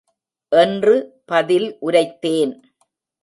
[0.51, 1.21] என்று
[1.25, 2.53] பதில் உரைத்தேன்.